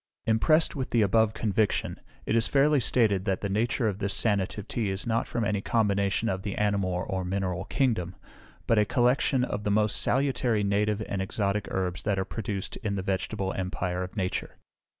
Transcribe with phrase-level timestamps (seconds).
[0.25, 4.67] Impressed with the above conviction, it is fairly stated that the nature of this sanative
[4.67, 8.15] tea is not from any combination of the animal or mineral kingdom,
[8.65, 12.95] but a collection of the most salutary native and exotic herbs that are produced in
[12.95, 14.57] the vegetable empire of nature.